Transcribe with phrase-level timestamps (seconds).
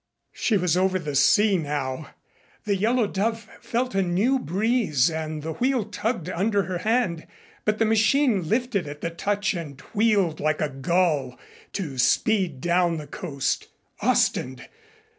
[0.33, 2.09] She was over the sea now.
[2.63, 7.27] The Yellow Dove felt a new breeze and the wheel tugged under her hand,
[7.65, 11.37] but the machine lifted at the touch and wheeled like a gull
[11.73, 13.67] to speed down the coast.
[14.01, 14.67] Ostend!